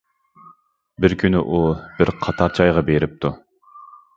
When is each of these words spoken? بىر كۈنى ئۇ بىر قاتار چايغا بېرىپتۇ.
بىر 1.03 1.15
كۈنى 1.23 1.43
ئۇ 1.57 1.61
بىر 1.99 2.13
قاتار 2.25 2.57
چايغا 2.61 2.85
بېرىپتۇ. 2.89 3.33